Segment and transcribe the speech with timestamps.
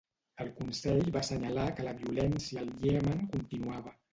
[0.43, 3.99] El Consell va assenyalar que la violència al Iemen continuava.